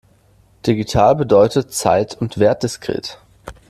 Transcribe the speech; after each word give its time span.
Digital 0.65 1.13
bedeutet 1.15 1.73
zeit- 1.75 2.17
und 2.19 2.39
wertdiskret. 2.39 3.19